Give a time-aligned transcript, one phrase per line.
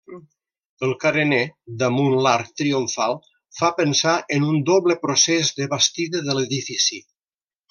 [0.85, 1.41] El carener,
[1.83, 3.13] damunt l'arc triomfal,
[3.59, 7.03] fa pensar en un doble procés de bastida de l'edifici.